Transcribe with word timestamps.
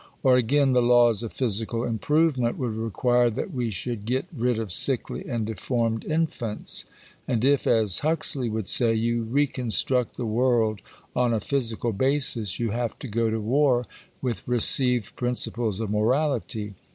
Or 0.23 0.35
again 0.35 0.71
the 0.71 0.81
laws 0.81 1.21
of 1.21 1.31
physical 1.31 1.83
improvement 1.83 2.57
would 2.57 2.73
require 2.73 3.29
that 3.29 3.53
we 3.53 3.69
should 3.69 4.03
get 4.07 4.25
rid 4.35 4.57
of 4.57 4.71
sickly 4.71 5.25
and 5.29 5.45
deformed 5.45 6.05
infants. 6.05 6.85
And 7.27 7.45
if, 7.45 7.67
as 7.67 7.99
Huxley 7.99 8.49
would 8.49 8.67
say, 8.67 8.95
you 8.95 9.21
reconstruct 9.21 10.17
the 10.17 10.25
world 10.25 10.81
on 11.15 11.35
a 11.35 11.39
physical 11.39 11.93
basis, 11.93 12.59
you 12.59 12.71
have 12.71 12.97
to 12.97 13.07
go 13.07 13.29
to 13.29 13.39
war 13.39 13.85
with 14.23 14.41
received 14.47 15.15
principles 15.15 15.79
of 15.79 15.91
morality. 15.91 16.73